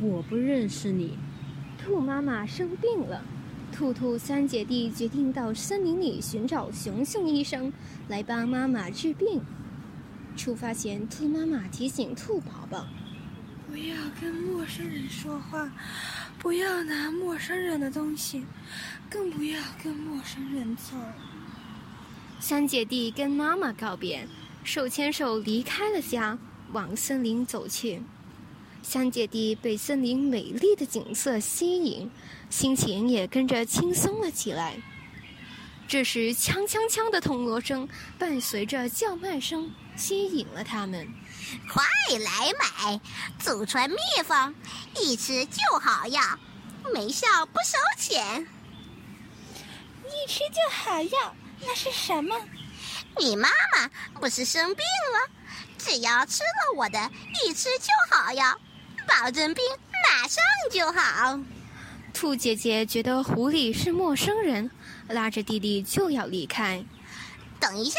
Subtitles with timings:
[0.00, 1.18] 我不认识你。
[1.78, 3.22] 兔妈妈生病了，
[3.72, 7.72] 兔兔三姐弟决定到森林里寻找熊熊医生
[8.08, 9.40] 来帮妈妈治病。
[10.36, 12.86] 出发前，兔妈妈提醒兔宝宝
[13.68, 15.70] ：“不要跟陌生人说话，
[16.38, 18.44] 不要拿陌生人的东西，
[19.10, 20.96] 更不要跟陌生人走。”
[22.40, 24.26] 三姐弟跟妈妈告别，
[24.64, 26.38] 手牵手离开了家，
[26.72, 28.00] 往森林走去。
[28.82, 32.10] 三姐弟被森林美丽的景色吸引，
[32.48, 34.76] 心情也跟着轻松了起来。
[35.86, 37.88] 这时，锵锵锵的铜锣声
[38.18, 41.06] 伴随着叫卖声，吸引了他们。
[41.68, 41.84] 快
[42.18, 43.00] 来买
[43.38, 44.54] 祖传秘方，
[45.00, 46.20] 一吃就好药，
[46.94, 48.46] 没效不收钱。
[50.04, 51.34] 一吃就好药。
[51.60, 52.36] 那是什么？
[53.18, 54.76] 你妈妈不是生病
[55.12, 55.30] 了？
[55.76, 57.10] 只要吃了我的，
[57.44, 58.58] 一吃就好药，
[59.10, 59.64] 保证病
[60.04, 61.38] 马上就好。
[62.12, 64.70] 兔姐姐觉得狐狸是陌生人，
[65.08, 66.84] 拉着弟弟就要离开。
[67.58, 67.98] 等一下，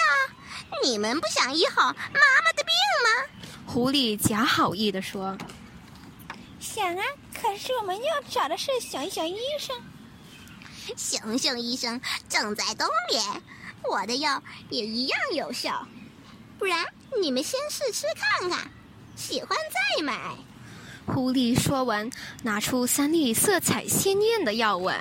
[0.84, 2.74] 你们不想医好妈妈的病
[3.04, 3.52] 吗？
[3.66, 5.38] 狐狸假好意的说
[6.60, 9.76] ：“想啊，可是我们要找的是熊熊医生。”
[10.98, 13.24] 熊熊医生正在东边，
[13.90, 15.88] 我的药也一样有效。
[16.58, 16.86] 不然
[17.22, 18.72] 你们先试吃看看，
[19.16, 19.58] 喜欢
[19.98, 20.36] 再买。
[21.14, 22.10] 狐狸说完，
[22.44, 24.98] 拿出三粒色彩鲜艳的药丸。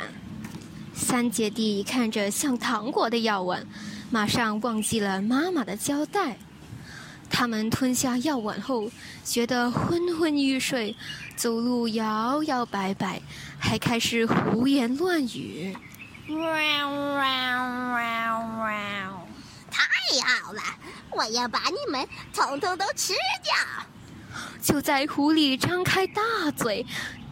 [0.92, 3.64] 三姐弟看着像糖果的药丸，
[4.10, 6.36] 马上忘记了妈妈的交代。
[7.30, 8.90] 他们吞下药丸后，
[9.24, 10.96] 觉得昏昏欲睡，
[11.36, 13.22] 走路摇摇摆摆，
[13.56, 15.76] 还开始胡言乱语。
[19.70, 19.80] 太
[20.42, 20.60] 好了！
[21.12, 23.54] 我要把你们统统都吃掉。
[24.60, 26.22] 就在狐狸张开大
[26.54, 26.84] 嘴，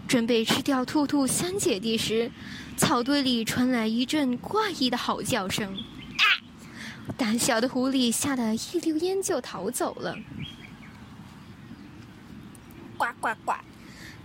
[0.06, 2.30] 准备吃掉兔兔三姐弟时，
[2.76, 5.76] 草堆里传来一阵怪异的嚎叫声。
[7.16, 10.16] 胆小的狐狸吓得一溜烟就逃走了。
[12.96, 13.52] 呱呱呱！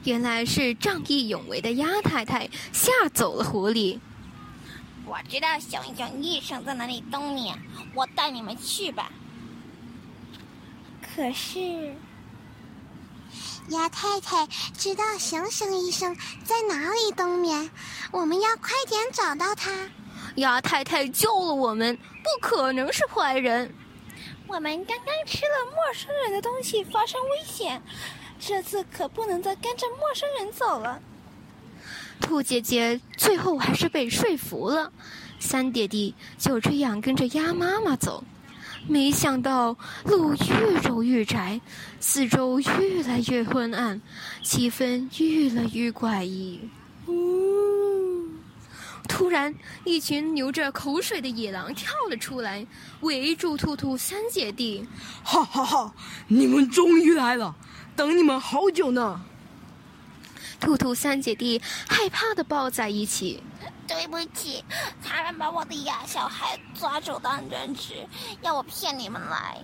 [0.04, 4.00] 原来是仗义勇为的鸭太太吓走了狐狸。
[5.06, 7.58] 我知道熊熊医生在哪里冬眠，
[7.94, 9.12] 我带你们去吧。
[11.02, 11.96] 可是，
[13.70, 17.70] 鸭太太知道熊熊医生在哪里冬眠，
[18.12, 19.72] 我们要快点找到他。
[20.36, 23.74] 鸭太太救了我们，不可能是坏人。
[24.48, 27.82] 我们刚刚吃了陌生人的东西，发生危险，
[28.40, 31.02] 这次可不能再跟着陌生人走了。
[32.20, 34.92] 兔姐姐最后还是被说服了，
[35.40, 38.24] 三姐弟就这样跟着鸭妈妈走。
[38.88, 41.60] 没想到路越走越窄，
[42.00, 44.02] 四周越来越昏暗，
[44.42, 46.60] 气氛越来越怪异。
[49.08, 52.66] 突然，一群流着口水的野狼跳了出来，
[53.02, 54.88] 围住兔兔三姐弟。
[55.24, 55.94] 哈哈哈！
[56.28, 57.56] 你们终于来了，
[57.96, 59.22] 等你们好久呢。
[60.60, 63.42] 兔兔三姐弟害怕的抱在一起。
[63.86, 64.64] 对不起，
[65.04, 68.08] 他们把我的哑小孩抓走当人质，
[68.42, 69.58] 要我骗你们来。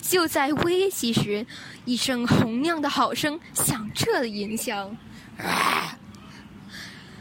[0.00, 1.46] 就在危急时，
[1.84, 4.90] 一声洪亮的好声响彻了云霄。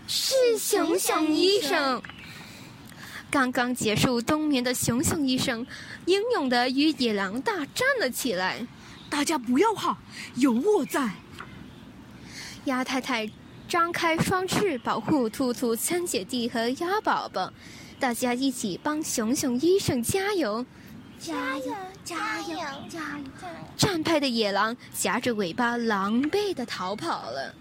[0.08, 2.02] 是熊熊医生。
[3.30, 5.68] 刚刚结束冬眠的熊熊医生，
[6.06, 8.66] 英勇的与野狼大战了起来。
[9.10, 9.98] 大家不要怕，
[10.36, 11.12] 有我在。
[12.68, 13.30] 鸭太太
[13.68, 17.52] 张开双翅保护兔兔三姐弟和鸭宝宝，
[17.98, 20.66] 大家一起帮熊熊医生加油！
[21.18, 21.74] 加油！
[22.04, 22.58] 加油！
[22.90, 23.26] 加油！
[23.78, 27.56] 战败的野狼夹着尾巴狼狈地逃跑了。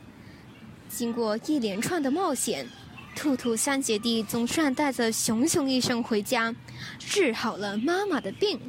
[0.88, 2.68] 经过一连串的冒险，
[3.14, 6.54] 兔兔三姐弟总算带着熊熊医生回家，
[6.98, 8.60] 治好了妈妈的病。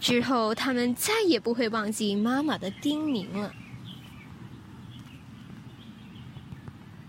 [0.00, 3.52] 之后，他们再也不会忘记妈妈的叮咛了。